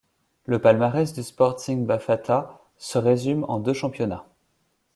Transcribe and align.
Le 0.47 0.57
palmarès 0.57 1.13
du 1.13 1.21
Sporting 1.21 1.85
Bafatá 1.85 2.59
se 2.79 2.97
résume 2.97 3.45
en 3.47 3.59
deux 3.59 3.73
championnats. 3.73 4.25